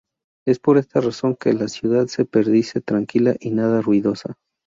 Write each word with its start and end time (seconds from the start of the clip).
Es 0.47 0.57
por 0.57 0.79
esta 0.79 0.99
razón 0.99 1.35
que 1.35 1.53
la 1.53 1.67
ciudad 1.67 2.07
se 2.07 2.25
percibe 2.25 2.81
tranquila 2.83 3.35
y 3.39 3.51
nada 3.51 3.81
ruidosa. 3.81 4.33